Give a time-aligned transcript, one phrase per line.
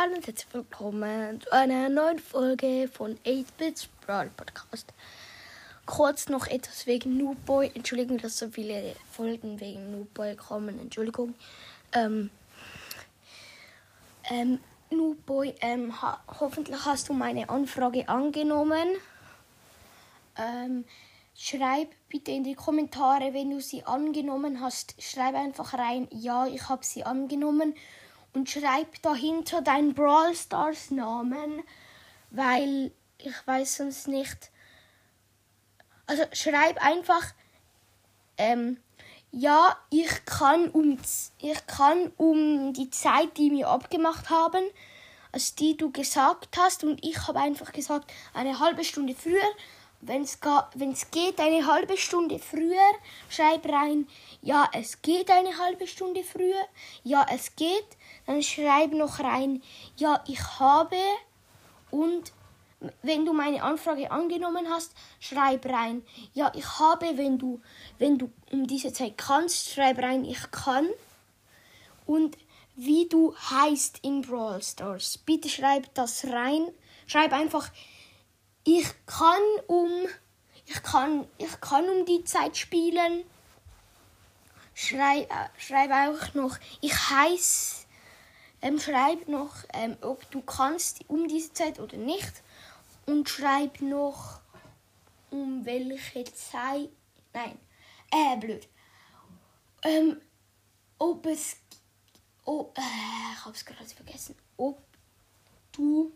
[0.00, 4.92] Hallo und herzlich willkommen zu einer neuen Folge von 8-Bits Brawl Podcast.
[5.86, 7.72] Kurz noch etwas wegen Noobboy.
[7.74, 10.78] Entschuldigung, dass so viele Folgen wegen Noobboy kommen.
[10.78, 11.34] Entschuldigung.
[11.92, 12.30] Ähm,
[14.30, 18.86] ähm, Noobboy, ähm, ha hoffentlich hast du meine Anfrage angenommen.
[20.36, 20.84] Ähm,
[21.34, 24.94] schreib bitte in die Kommentare, wenn du sie angenommen hast.
[25.02, 27.74] Schreib einfach rein, ja, ich habe sie angenommen
[28.32, 31.62] und schreib dahinter deinen Brawl Stars Namen,
[32.30, 34.50] weil ich weiß sonst nicht.
[36.06, 37.34] Also schreib einfach,
[38.36, 38.78] ähm,
[39.30, 40.98] ja, ich kann um,
[41.38, 44.64] ich kann um die Zeit, die wir abgemacht haben,
[45.32, 49.42] als die du gesagt hast, und ich habe einfach gesagt, eine halbe Stunde früher,
[50.00, 50.40] wenn es
[51.10, 52.92] geht, eine halbe Stunde früher,
[53.28, 54.06] schreib rein,
[54.42, 56.64] ja, es geht eine halbe Stunde früher,
[57.02, 57.86] ja, es geht,
[58.26, 59.62] dann schreib noch rein,
[59.96, 60.96] ja, ich habe
[61.90, 62.32] und
[63.02, 67.60] wenn du meine Anfrage angenommen hast, schreib rein, ja, ich habe, wenn du,
[67.98, 70.86] wenn du um diese Zeit kannst, schreib rein, ich kann
[72.06, 72.38] und
[72.76, 75.18] wie du heißt in Brawl Stars.
[75.18, 76.68] Bitte schreib das rein.
[77.08, 77.72] Schreib einfach,
[78.68, 79.90] ich kann um
[80.66, 83.24] ich kann ich kann um die Zeit spielen.
[84.74, 87.86] Schreib, äh, schreib auch noch, ich heiße,
[88.60, 92.42] ähm, schreib noch, ähm, ob du kannst um diese Zeit oder nicht.
[93.06, 94.40] Und schreib noch,
[95.30, 96.90] um welche Zeit,
[97.32, 97.58] nein,
[98.12, 98.68] äh, blöd.
[99.82, 100.20] Ähm,
[100.98, 101.56] ob es,
[102.44, 104.80] oh, äh, ich hab's gerade vergessen, ob
[105.72, 106.12] du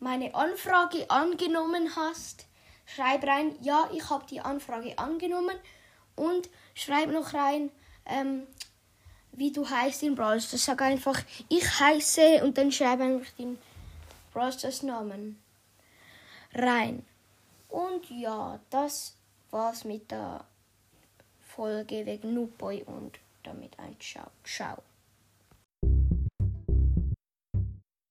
[0.00, 2.46] meine Anfrage angenommen hast,
[2.86, 5.56] schreib rein, ja, ich habe die Anfrage angenommen
[6.14, 7.70] und schreib noch rein,
[8.06, 8.46] ähm,
[9.32, 10.64] wie du heißt in Brawl Stars.
[10.64, 13.58] Sag einfach, ich heiße und dann schreib einfach den
[14.32, 15.42] Brawl Stars Namen
[16.54, 17.04] rein.
[17.68, 19.14] Und ja, das
[19.50, 20.44] war's mit der
[21.40, 24.30] Folge wegen Noobboy und damit ein Ciao.
[24.44, 24.82] Ciao.